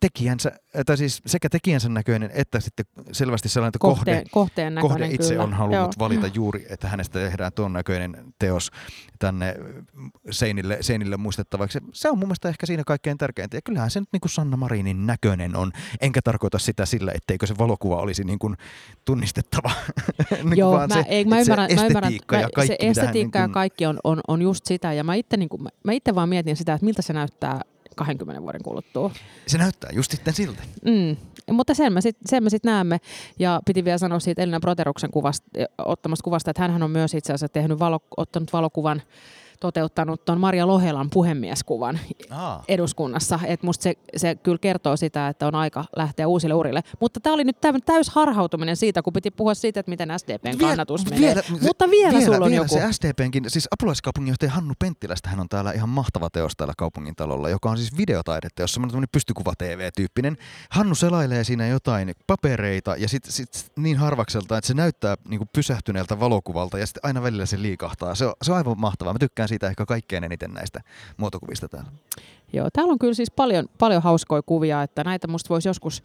[0.00, 0.52] tekijänsä,
[0.86, 5.14] tai siis sekä tekijänsä näköinen että sitten selvästi sellainen, että kohde, kohteen, kohteen näköinen kohde
[5.14, 5.44] itse kyllä.
[5.44, 5.92] on halunnut Joo.
[5.98, 8.70] valita juuri, että hänestä tehdään tuon näköinen teos
[9.18, 9.54] tänne
[10.30, 11.78] seinille, seinille muistettavaksi.
[11.92, 13.56] Se on mun mielestä ehkä siinä kaikkein tärkeintä.
[13.56, 15.72] Ja kyllähän se nyt niin kuin Sanna Marinin näköinen on.
[16.00, 18.56] Enkä tarkoita sitä sillä, etteikö se valokuva olisi niin kuin
[19.04, 19.70] tunnistettava.
[20.30, 22.78] niin Joo, vaan mä, se, ei, mä ymmärrän, se mä ymmärrän estetiikka ja kaikki, se
[22.82, 24.92] hän estetiikka niin kuin- kaikki on, on, on just sitä.
[24.92, 27.60] Ja mä itse, niin kuin, mä itse vaan mietin sitä, että miltä se näyttää
[27.96, 29.10] 20 vuoden kuluttua.
[29.46, 30.62] Se näyttää just sitten siltä.
[30.84, 31.16] Mm.
[31.50, 32.98] Mutta sen me sitten sit näemme.
[33.38, 35.46] Ja piti vielä sanoa siitä Elina Proteruksen kuvasta,
[35.78, 39.02] ottamasta kuvasta, että hän on myös itse asiassa tehnyt valo, ottanut valokuvan,
[39.60, 41.98] toteuttanut tuon Maria Lohelan puhemieskuvan
[42.30, 42.64] Aa.
[42.68, 43.40] eduskunnassa.
[43.46, 46.80] Et musta se, se kyllä kertoo sitä, että on aika lähteä uusille urille.
[47.00, 51.10] Mutta tämä oli nyt täys harhautuminen siitä, kun piti puhua siitä, että miten SDPn kannatus
[51.10, 51.42] menee.
[51.62, 52.74] Mutta vielä, vielä sulla on vielä joku.
[52.74, 57.48] se SDPnkin, siis apulaiskaupunginjohtaja Hannu Penttilästä, hän on täällä ihan mahtava teos täällä kaupungin talolla,
[57.48, 60.36] joka on siis videotaidetta, jossa on tämmöinen pystykuva-TV-tyyppinen.
[60.70, 66.20] Hannu selailee siinä jotain papereita ja sitten sit niin harvakselta, että se näyttää niinku pysähtyneeltä
[66.20, 68.14] valokuvalta ja sitten aina välillä se liikahtaa.
[68.14, 69.12] Se on, se on aivan mahtavaa.
[69.12, 70.80] Mä tykkään siitä ehkä kaikkein eniten näistä
[71.16, 71.90] muotokuvista täällä.
[72.52, 76.02] Joo, täällä on kyllä siis paljon, paljon hauskoja kuvia, että näitä musta voisi joskus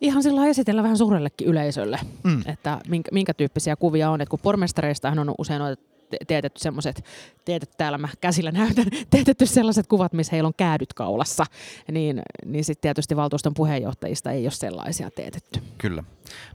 [0.00, 2.42] ihan sillä esitellä vähän suurellekin yleisölle, Mm.
[2.46, 4.20] että minkä, minkä tyyppisiä kuvia on.
[4.20, 7.04] Et kun pormestareistahan on usein noita te- teetetty semmoiset,
[7.44, 11.44] teetetty täällä mä käsillä näytän, teetetty sellaiset kuvat, missä heillä on käädyt kaulassa,
[11.92, 15.60] niin, niin sitten tietysti valtuuston puheenjohtajista ei ole sellaisia teetetty.
[15.78, 16.04] Kyllä.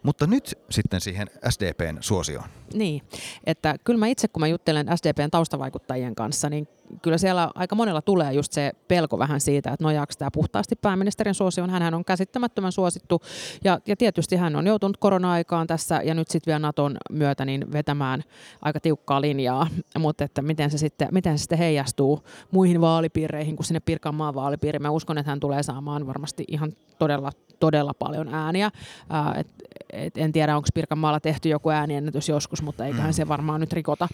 [0.03, 2.49] Mutta nyt sitten siihen SDPn suosioon.
[2.73, 3.01] Niin,
[3.43, 6.67] että kyllä mä itse, kun mä juttelen SDPn taustavaikuttajien kanssa, niin
[7.01, 11.33] kyllä siellä aika monella tulee just se pelko vähän siitä, että nojaako tämä puhtaasti pääministerin
[11.33, 11.69] suosioon.
[11.69, 13.21] Hänhän on käsittämättömän suosittu
[13.63, 17.73] ja, ja tietysti hän on joutunut korona-aikaan tässä ja nyt sitten vielä Naton myötä niin
[17.73, 18.23] vetämään
[18.61, 19.67] aika tiukkaa linjaa,
[19.99, 24.81] mutta että miten se, sitten, miten se sitten heijastuu muihin vaalipiireihin kuin sinne Pirkanmaan vaalipiiriin.
[24.81, 28.71] Mä uskon, että hän tulee saamaan varmasti ihan todella, todella paljon ääniä.
[29.11, 29.47] Ää, et,
[29.93, 33.13] et en tiedä, onko Pirkanmaalla tehty joku ääniennätys joskus, mutta eiköhän Mm.
[33.13, 34.07] se varmaan nyt rikota.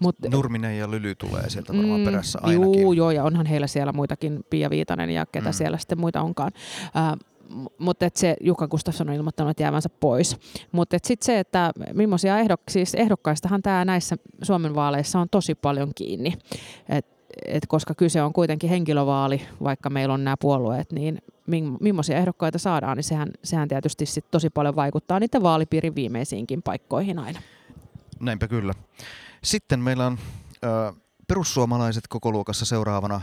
[0.00, 2.68] Mut, Nurminen ja Lyly tulee sieltä varmaan perässä ainakin.
[2.76, 5.48] Mm, Juu, joo, ja onhan heillä siellä muitakin, Pia Viitanen ja ketä Mm.
[5.50, 5.52] mm.
[5.52, 6.52] siellä sitten muita onkaan.
[6.94, 7.16] Ää,
[7.50, 10.36] m- mutta se Jukka Gustafsson on ilmoittanut, jäävänsä pois.
[10.72, 15.90] Mutta sitten se, että millaisia ehdok, siis ehdokkaistahan tämä näissä Suomen vaaleissa on tosi paljon
[15.94, 16.32] kiinni.
[16.88, 17.06] Et,
[17.46, 21.18] et koska kyse on kuitenkin henkilövaali, vaikka meillä on nämä puolueet, niin
[21.80, 27.18] millaisia ehdokkaita saadaan, niin sehän, sehän tietysti sit tosi paljon vaikuttaa niiden vaalipiirin viimeisiinkin paikkoihin
[27.18, 27.42] aina.
[28.20, 28.74] Näinpä kyllä.
[29.44, 30.18] Sitten meillä on
[30.64, 30.92] ö,
[31.28, 33.20] perussuomalaiset koko luokassa seuraavana.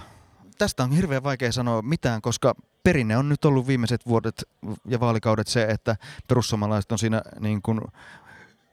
[0.57, 4.43] Tästä on hirveän vaikea sanoa mitään, koska perinne on nyt ollut viimeiset vuodet
[4.87, 5.95] ja vaalikaudet se, että
[6.27, 7.81] perussuomalaiset on siinä niin kuin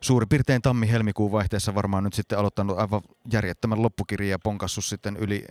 [0.00, 3.00] suurin piirtein tammi-helmikuun vaihteessa varmaan nyt sitten aloittanut aivan
[3.32, 5.44] järjettömän loppukirjan ja ponkassut sitten yli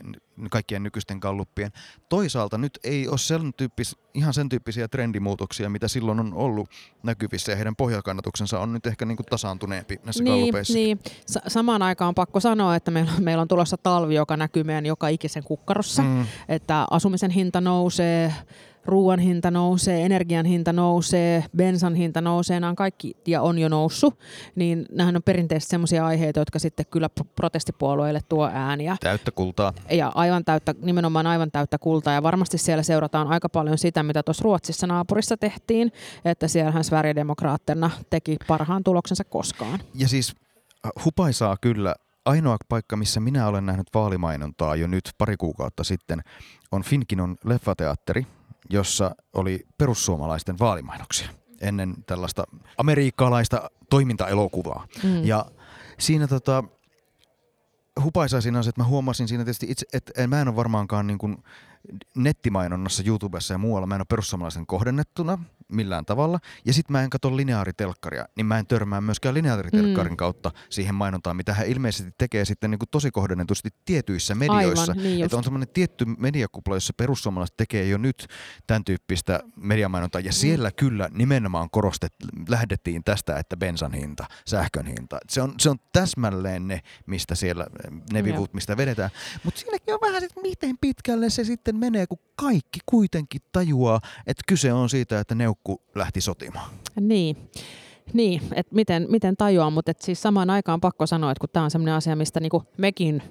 [0.52, 1.72] kaikkien nykyisten kalluppien.
[2.10, 6.70] Toisaalta nyt ei ole sen tyyppis, ihan sen tyyppisiä trendimuutoksia, mitä silloin on ollut
[7.04, 10.74] näkyvissä ja heidän pohjakannatuksensa on nyt ehkä niin kuin tasaantuneempi näissä Niin, kallupeissa.
[10.74, 11.00] niin.
[11.26, 14.86] Sa- samaan aikaan on pakko sanoa, että meillä, meillä on tulossa talvi, joka näkyy meidän
[14.86, 16.02] joka ikisen kukkarossa.
[16.02, 16.26] Mm.
[16.50, 18.34] Että asumisen hinta nousee,
[18.88, 23.70] ruoan hinta nousee, energian hinta nousee, bensan hinta nousee, nämä on kaikki ja on jo
[23.70, 24.20] noussut.
[24.56, 28.98] Niin nämähän on perinteisesti sellaisia aiheita, jotka sitten kyllä pro- protestipuolueille tuo ääniä.
[29.00, 29.74] Täyttä kultaa.
[29.92, 32.14] Ja aivan täyttä, nimenomaan aivan täyttä kultaa.
[32.14, 35.92] Ja varmasti siellä seurataan aika paljon sitä, mitä tuossa Ruotsissa naapurissa tehtiin.
[36.26, 39.80] Että siellähän Sverigedemokraatterna teki parhaan tuloksensa koskaan.
[39.94, 40.36] Ja siis
[40.86, 41.96] äh, hupaisaa kyllä.
[42.26, 46.22] Ainoa paikka, missä minä olen nähnyt vaalimainontaa jo nyt pari kuukautta sitten,
[46.72, 48.28] on Finkinon leffateatteri,
[48.70, 51.30] jossa oli perussuomalaisten vaalimainoksia
[51.62, 52.44] ennen tällaista
[52.78, 54.88] amerikkalaista toimintaelokuvaa.
[55.04, 55.26] Mm.
[55.26, 55.46] Ja
[56.00, 56.64] siinä tota,
[58.04, 61.08] hupaisaa siinä on se, että mä huomasin siinä tietysti itse, että mä en ole varmaankaan
[61.08, 61.44] niin kuin
[62.16, 66.40] nettimainonnassa YouTubessa ja muualla, mä en ole perussuomalaisen kohdennettuna millään tavalla.
[66.66, 70.18] Ja sitten mä en katso lineaaritelkkaria, niin mä en törmää myöskään lineaaritelkkarin Mm.
[70.18, 74.92] kautta siihen mainontaan, mitä hän ilmeisesti tekee sitten niin kuin tosi kohdennetusti tietyissä medioissa.
[74.92, 75.26] Aivan, niin.
[75.26, 78.28] Että on semmoinen tietty mediakupla, jossa perussuomalaiset tekee jo nyt
[78.68, 80.22] tämän tyyppistä mediamainontaa.
[80.22, 82.14] Ja siellä kyllä nimenomaan korostet,
[82.50, 85.18] lähdettiin tästä, että bensan hinta, sähkön hinta.
[85.30, 87.68] Se on, se on täsmälleen ne, mistä siellä,
[88.14, 89.10] ne vivut, mistä vedetään.
[89.44, 94.44] Mutta siinäkin on vähän, että miten pitkälle se sitten menee, kun kaikki kuitenkin tajuaa, että
[94.48, 96.70] kyse on siitä, että neukku lähti sotimaan.
[97.00, 97.38] Niin.
[98.14, 101.72] Niin, että miten, miten tajuaa, mutta siis samaan aikaan pakko sanoa, että kun tämä on
[101.72, 103.24] sellainen asia, mistä niinku mekin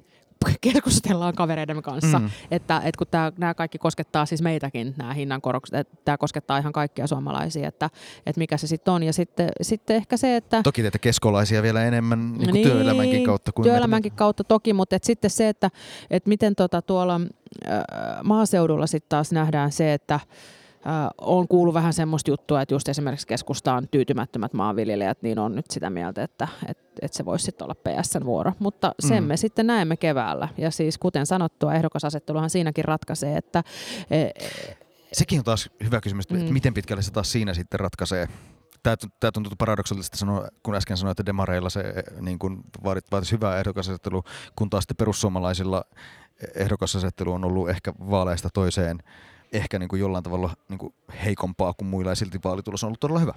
[0.61, 2.31] keskustellaan kavereiden kanssa, mm.
[2.51, 3.07] että, että kun
[3.38, 7.90] nämä kaikki koskettaa siis meitäkin, nämä hinnankorokset, että tämä koskettaa ihan kaikkia suomalaisia, että,
[8.27, 9.03] että mikä se sitten on.
[9.03, 10.62] Ja sitten, sitten ehkä se, että...
[10.62, 13.53] Toki teitä keskolaisia vielä enemmän niin niin, työelämänkin kautta.
[13.53, 14.18] Kuin työelämänkin meitä.
[14.18, 15.70] kautta toki, mutta että sitten se, että,
[16.11, 17.20] että miten tota tuolla
[17.70, 17.81] äh,
[18.25, 20.20] maaseudulla sitten taas nähdään se, että
[21.18, 25.90] on kuullut vähän semmoista juttua, että just esimerkiksi keskustaan tyytymättömät maanviljelijät, niin on nyt sitä
[25.90, 28.53] mieltä, että, että, että se voisi sitten olla PSN vuoro.
[28.59, 29.29] Mutta sen mm.
[29.29, 30.49] me sitten näemme keväällä.
[30.59, 33.62] Ja siis kuten sanottua, ehdokasasetteluhan siinäkin ratkaisee, että...
[34.11, 34.33] E, e
[35.12, 36.40] Sekin on taas hyvä kysymys, mm.
[36.40, 38.29] että miten pitkälle se taas siinä sitten ratkaisee
[38.83, 43.59] tämä, tämä tuntuu paradoksaalisesti sanoa, kun äsken sanoin, että demareilla se niin kuin vaatisi hyvää
[43.59, 44.22] ehdokasasettelua,
[44.57, 45.85] kun taas sitten perussuomalaisilla
[46.55, 49.03] ehdokasasettelu on ollut ehkä vaaleista toiseen
[49.53, 53.01] ehkä niin kuin jollain tavalla niin kuin heikompaa kuin muilla ja silti vaalitulos on ollut
[53.01, 53.35] todella hyvä.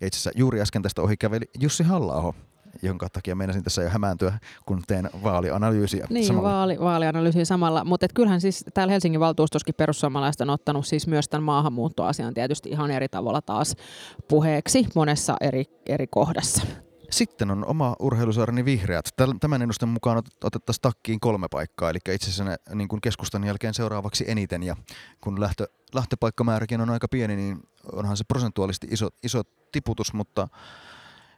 [0.00, 2.34] Ja itse asiassa juuri äsken tästä ohi käveli Jussi halla
[2.82, 6.50] jonka takia meinasin tässä jo hämääntyä, kun teen vaalianalyysiä niin, samalla.
[6.50, 7.84] Vaali, vaalianalyysiä samalla.
[7.84, 12.90] Mutta kyllähän siis täällä Helsingin valtuustoskin perussuomalaiset on ottanut siis myös tämän maahanmuuttoasian tietysti ihan
[12.90, 13.76] eri tavalla taas
[14.28, 16.62] puheeksi monessa eri, eri kohdassa.
[17.12, 19.08] Sitten on oma urheilusaarani Vihreät.
[19.40, 23.74] Tämän ennusteen mukaan otettaisiin takkiin kolme paikkaa, eli itse asiassa ne, niin kuin keskustan jälkeen
[23.74, 24.62] seuraavaksi eniten.
[24.62, 24.76] Ja
[25.20, 27.60] kun lähtö, lähtöpaikkamääräkin on aika pieni, niin
[27.92, 30.48] onhan se prosentuaalisesti iso, iso tiputus, mutta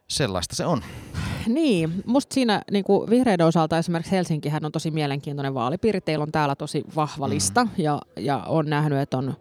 [0.08, 0.82] sellaista se on.
[1.46, 6.00] Niin, musta siinä niin kuin vihreiden osalta esimerkiksi Helsinkihän on tosi mielenkiintoinen vaalipiiri.
[6.00, 7.70] Teillä on täällä tosi vahva lista mm.
[7.78, 9.34] ja, ja on nähnyt, että on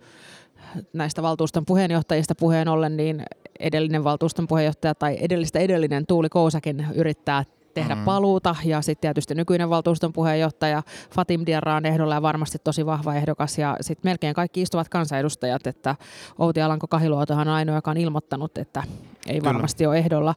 [0.94, 3.24] näistä valtuuston puheenjohtajista puheen ollen, niin
[3.60, 8.04] edellinen valtuuston puheenjohtaja tai edellistä edellinen Tuuli Kousakin yrittää tehdä mm.
[8.04, 13.16] paluuta ja sitten tietysti nykyinen valtuuston puheenjohtaja Fatim Diarra on ehdolla ja varmasti tosi vahva
[13.16, 15.96] ehdokas ja sitten melkein kaikki istuvat kansanedustajat, että
[16.40, 18.84] Outi Alanko Kahiluotohan on ainoa, joka on ilmoittanut, että
[19.28, 19.54] ei Kyllä.
[19.54, 20.36] varmasti ole ehdolla,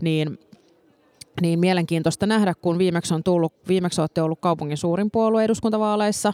[0.00, 0.38] niin
[1.40, 6.32] niin mielenkiintoista nähdä, kun viimeksi, on tullut, viimeksi olette ollut kaupungin suurin puolue eduskuntavaaleissa,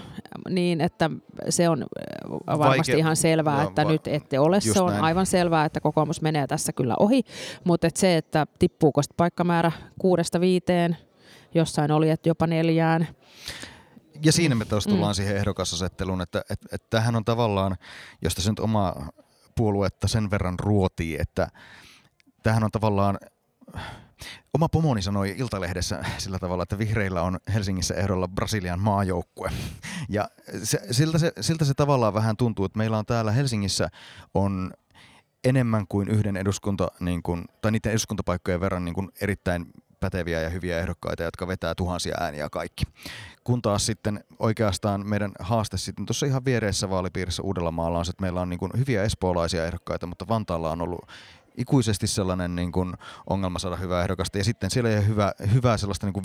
[0.49, 1.11] niin että
[1.49, 4.61] se on äh, varmasti Vaike- ihan selvää, että va- nyt ette ole.
[4.61, 5.05] Se on näin.
[5.05, 7.23] aivan selvää, että kokoomus menee tässä kyllä ohi,
[7.65, 10.97] mutta että se, että tippuuko paikkamäärä kuudesta viiteen,
[11.55, 13.09] jossain oli, että jopa neljään.
[14.25, 15.15] Ja siinä me taas tullaan mm.
[15.15, 17.77] siihen ehdokasasetteluun, että, että, että, että tämähän on tavallaan,
[18.23, 18.95] josta se nyt oma
[19.55, 21.49] puoluetta sen verran ruotii, että
[22.43, 23.19] tämähän on tavallaan
[24.55, 29.51] Oma pomoni sanoi Iltalehdessä sillä tavalla, että vihreillä on Helsingissä ehdolla Brasilian maajoukkue.
[30.09, 30.29] Ja
[30.63, 33.89] se, siltä, se, siltä se tavallaan vähän tuntuu, että meillä on täällä Helsingissä
[34.35, 34.73] on
[35.45, 39.67] enemmän kuin yhden eduskunta, niin kuin, tai niiden eduskuntapaikkojen verran niin kuin erittäin
[40.01, 42.85] päteviä ja hyviä ehdokkaita, jotka vetää tuhansia ääniä kaikki.
[43.45, 48.23] Kun taas sitten oikeastaan meidän haaste sitten tuossa ihan viereessä vaalipiirissä Uudellamaalla on se, että
[48.23, 51.09] meillä on niin kuin hyviä espoolaisia ehdokkaita, mutta Vantaalla on ollut
[51.57, 52.95] ikuisesti sellainen niin kuin
[53.31, 54.39] ongelma saada hyvää ehdokasta.
[54.39, 56.25] Ja sitten siellä ei hyvä, hyvää sellaista niin kuin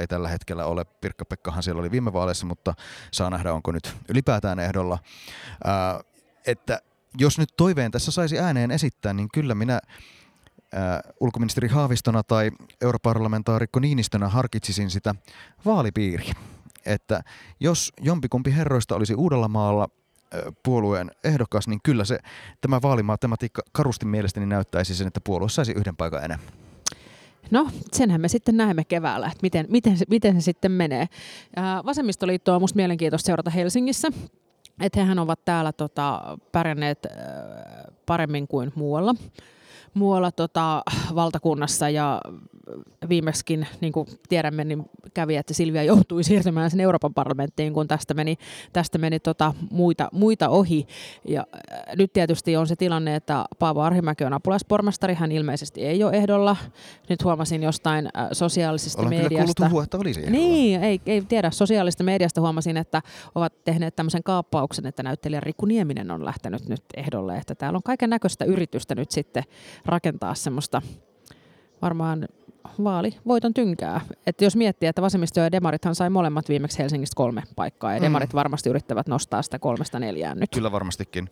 [0.00, 0.84] ei tällä hetkellä ole.
[0.84, 2.74] Pirkka-Pekkahan siellä oli viime vaaleissa, mutta
[3.12, 4.98] saa nähdä, onko nyt ylipäätään ehdolla.
[5.64, 6.00] Ää,
[6.46, 6.80] että
[7.18, 9.80] jos nyt toiveen tässä saisi ääneen esittää, niin kyllä minä
[10.72, 15.14] ää, ulkoministeri Haavistona tai europarlamentaarikko Niinistönä harkitsisin sitä
[15.64, 16.34] vaalipiiriä.
[16.86, 17.20] Että
[17.60, 19.88] jos jompikumpi herroista olisi Uudellamaalla
[20.62, 22.18] puolueen ehdokas, niin kyllä se
[22.60, 26.48] tämä vaalimatematiikka karusti mielestäni näyttäisi sen, että puolue saisi yhden paikan enemmän.
[27.50, 31.08] No, senhän me sitten näemme keväällä, että miten, miten, miten se sitten menee.
[31.84, 34.08] Vasemmistoliitto on minusta mielenkiintoista seurata Helsingissä.
[34.80, 37.06] Että hehän ovat täällä tota, pärjänneet
[38.06, 39.14] paremmin kuin muualla
[39.96, 40.82] muualla tota,
[41.14, 42.20] valtakunnassa ja
[43.08, 48.14] viimeksikin, niin kuin tiedämme, niin kävi, että Silvia joutui siirtymään sen Euroopan parlamenttiin, kun tästä
[48.14, 48.36] meni,
[48.72, 50.86] tästä meni tota, muita, muita ohi.
[51.28, 56.04] Ja äh, nyt tietysti on se tilanne, että Paavo Arhimäki on apulaispormestari, hän ilmeisesti ei
[56.04, 56.56] ole ehdolla.
[57.08, 59.70] Nyt huomasin jostain äh, sosiaalisesta Olen mediasta.
[59.72, 60.38] Olen että olisi ehdolla.
[60.38, 61.50] Niin, ei, ei tiedä.
[61.50, 63.02] Sosiaalisesta mediasta huomasin, että
[63.34, 67.36] ovat tehneet tämmöisen kaappauksen, että näyttelijä Riku Nieminen on lähtenyt nyt ehdolle.
[67.36, 69.44] Että täällä on kaiken näköistä yritystä nyt sitten
[69.86, 70.82] rakentaa semmoista
[71.82, 72.28] varmaan
[72.84, 74.00] vaali voiton tynkää.
[74.26, 78.04] Että jos miettii, että vasemmisto ja demarithan sai molemmat viimeksi Helsingistä kolme paikkaa, ja mm.
[78.04, 78.36] demarit mm.
[78.36, 80.50] varmasti yrittävät nostaa sitä kolmesta neljään nyt.
[80.54, 81.30] Kyllä varmastikin.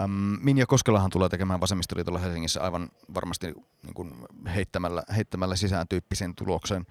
[0.00, 3.46] Ähm, Minja Koskelahan tulee tekemään vasemmistoliitolla Helsingissä aivan varmasti
[3.82, 4.12] niin kuin
[4.54, 6.86] heittämällä, heittämällä sisään tyyppisen tuloksen.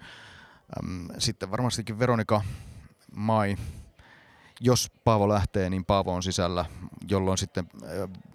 [0.82, 2.42] Ähm, sitten varmastikin Veronika
[3.16, 3.56] Mai
[4.60, 6.64] jos Paavo lähtee, niin Paavo on sisällä,
[7.10, 7.68] jolloin sitten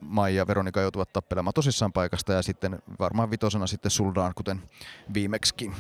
[0.02, 4.62] Mai ja Veronika joutuvat tappelemaan tosissaan paikasta ja sitten varmaan vitosena sitten Suldaan, kuten
[5.14, 5.74] viimeksikin.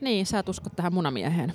[0.00, 1.54] Niin, sä et usko tähän munamieheen.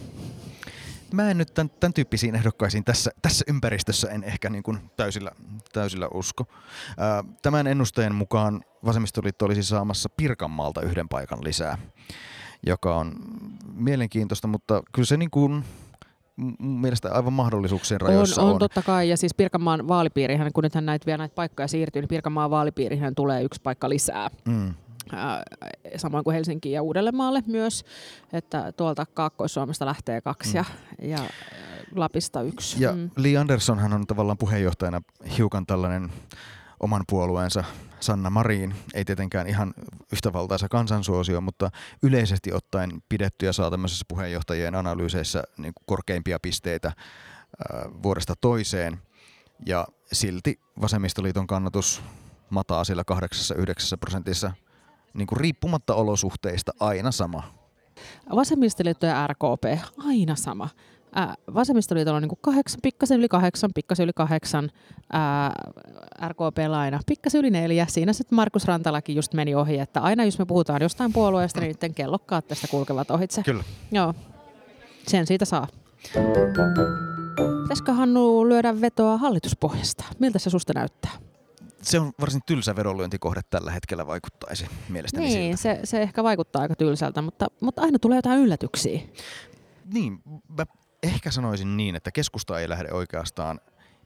[1.14, 5.32] mä en nyt tämän, tämän tyyppisiin ehdokkaisiin tässä, tässä ympäristössä en ehkä niin kuin täysillä,
[5.74, 6.46] täysillä usko.
[6.98, 11.78] Ää, tämän ennusteen mukaan vasemmistoliitto olisi saamassa Pirkanmaalta yhden paikan lisää,
[12.66, 13.16] joka on
[13.74, 15.64] mielenkiintoista, mutta kyllä se niin kuin,
[16.36, 18.48] mun mielestä aivan mahdollisuuksien rajoissa on.
[18.48, 18.54] on.
[18.54, 22.10] On totta kai, ja siis Pirkanmaan vaalipiirihän, kun nythän näitä vielä näitä paikkoja siirtyy, niin
[22.10, 24.30] Pirkanmaan vaalipiirihän tulee yksi paikka lisää.
[24.46, 24.74] Mm.
[25.12, 25.44] Ää,
[25.96, 27.86] samoin kuin Helsinkiin ja Uudellemaalle myös,
[28.34, 30.56] että tuolta Kaakkois-Suomesta lähtee kaksi mm.
[30.56, 30.66] ja,
[31.02, 31.20] ja
[31.96, 32.84] Lapista yksi.
[32.84, 33.10] Ja mm.
[33.18, 35.02] Lee Andersonhan on tavallaan puheenjohtajana
[35.38, 36.10] hiukan tällainen
[36.80, 37.64] oman puolueensa
[38.04, 39.74] Sanna Marin, ei tietenkään ihan
[40.14, 41.70] yhtä valtaisa kansansuosio, mutta
[42.04, 46.92] yleisesti ottaen pidetty ja saa tämmöisessä puheenjohtajien analyyseissä niin kuin korkeimpia pisteitä
[48.04, 49.02] vuodesta toiseen.
[49.66, 52.02] Ja silti vasemmistoliiton kannatus
[52.50, 53.16] mataa sillä 8-9
[54.00, 54.52] prosentissa
[55.14, 57.54] niin kuin riippumatta olosuhteista aina sama.
[58.36, 60.70] Vasemmistoliitto ja RKP, aina sama.
[61.16, 64.70] Ää, vasemmistoliitolla on niin kahdeksan, pikkasen yli kahdeksan, pikkasen yli kahdeksan,
[66.28, 67.86] RKP-laina, pikkasen yli neljä.
[67.90, 71.76] Siinä sitten Markus Rantalakin just meni ohi, että aina jos me puhutaan jostain puolueesta, niin
[71.84, 73.44] nyt kellokkaat tästä kulkevat ohitse.
[73.44, 73.64] Kyllä.
[73.92, 74.14] Joo,
[75.08, 75.68] sen siitä saa.
[77.62, 80.04] Pitäisikö Hannu lyödä vetoa hallituspohjasta?
[80.20, 81.12] Miltä se susta näyttää?
[81.82, 85.80] Se on varsin tylsä vedonlyöntikohde tällä hetkellä vaikuttaisi mielestäni Niin, siltä.
[85.82, 89.00] se, se ehkä vaikuttaa aika tylsältä, mutta, mutta aina tulee jotain yllätyksiä.
[89.94, 90.20] Niin,
[90.58, 90.66] mä
[91.04, 93.60] ehkä sanoisin niin, että keskusta ei lähde oikeastaan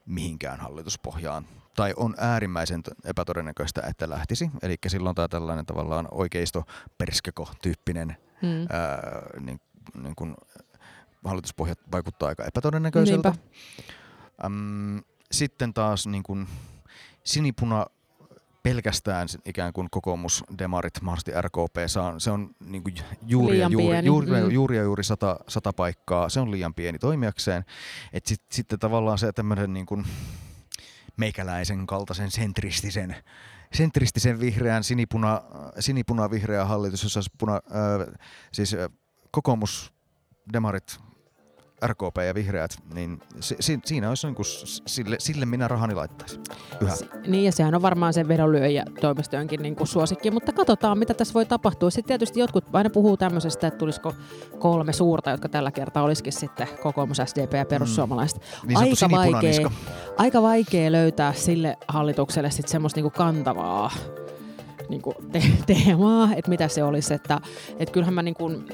[0.05, 1.47] mihinkään hallituspohjaan.
[1.75, 4.49] Tai on äärimmäisen epätodennäköistä, että lähtisi.
[4.61, 6.63] Eli silloin tämä tällainen tavallaan oikeisto
[6.97, 8.67] perskeko-tyyppinen Hmm.
[8.69, 9.61] ää, niin,
[10.03, 10.35] niin kuin
[11.25, 13.33] hallituspohja vaikuttaa aika epätodennäköiseltä.
[14.45, 14.99] Äm,
[15.31, 16.47] sitten taas niin kuin
[17.23, 17.85] sinipuna
[18.67, 22.95] pelkästään ikään kuin kokoomus, demarit, mahdollisesti RKP, saa, se on niin kuin
[23.27, 24.51] juuri, ja juuri, pieni, juuri, mm.
[24.51, 27.65] juuri ja juuri sata, sata paikkaa, se on liian pieni toimijakseen.
[28.13, 30.05] Et sit, sitten tavallaan se tämmöinen niin kuin
[31.17, 33.15] meikäläisen kaltaisen sentristisen,
[33.73, 35.41] sentristisen vihreän sinipuna,
[35.79, 38.13] sinipuna-vihreä hallitus, jossa puna, äh,
[38.53, 38.89] siis äh,
[39.31, 39.93] kokoomus,
[40.53, 40.99] demarit,
[41.85, 44.45] RKP ja vihreät, niin si, si, siinä olisi niin kuin,
[44.85, 46.41] sille, sille minä rahani laittaisin.
[46.81, 46.93] Yhä.
[47.27, 51.33] Niin, ja sehän on varmaan se vedonlyöjä toimistojenkin niin kuin suosikki, mutta katsotaan, mitä tässä
[51.33, 51.89] voi tapahtua.
[51.89, 54.13] Sitten tietysti jotkut aina puhuu tämmöisestä, että tulisiko
[54.59, 58.41] kolme suurta, jotka tällä kertaa olisikin sitten kokoomus, SDP ja perussuomalaiset.
[58.63, 59.71] Niin sanottu aika, vaikea,
[60.17, 63.91] aika vaikea löytää sille hallitukselle sitten semmoista niin kuin kantavaa
[64.89, 67.13] niin kuin te- teemaa, että mitä se olisi.
[67.13, 67.41] Että,
[67.79, 68.65] että kyllähän mä niin kuin,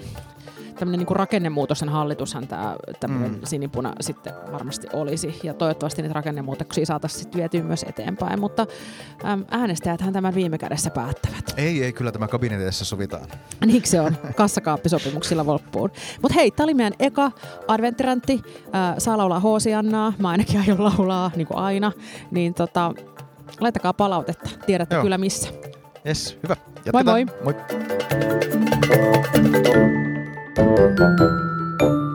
[0.73, 2.75] tämmöinen niin rakennemuutosten hallitushan tämä
[3.07, 3.39] Mm.
[3.43, 5.39] sinipuna sitten varmasti olisi.
[5.43, 8.39] Ja toivottavasti niitä rakennemuutoksia saataisiin sitten vietyä myös eteenpäin.
[8.39, 8.67] Mutta
[9.25, 11.53] äm, äänestäjäthän tämän viime kädessä päättävät.
[11.57, 13.27] Ei, ei, kyllä tämä kabinetissa sovitaan.
[13.65, 15.91] Niin se on, kassakaappisopimuksilla loppuun.
[16.21, 17.31] Mutta hei, tämä oli meidän eka
[17.67, 18.41] adventtirantti.
[18.75, 21.91] Äh, saa laulaa Hoosiannaa, mä ainakin aion laulaa, niin kuin aina.
[22.31, 22.93] Niin tota,
[23.59, 25.03] laittakaa palautetta, tiedätte Joo.
[25.03, 25.49] kyllä missä.
[26.07, 26.55] Yes, hyvä.
[26.85, 27.05] Jatketaan.
[27.05, 27.25] moi.
[27.43, 27.53] moi.
[30.55, 31.21] Thank
[31.81, 32.12] you.